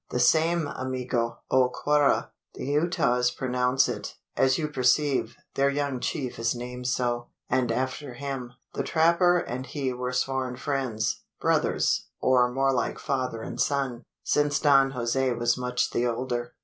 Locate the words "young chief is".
5.69-6.55